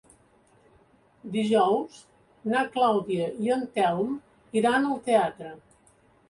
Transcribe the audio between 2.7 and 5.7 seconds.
Clàudia i en Telm iran al teatre.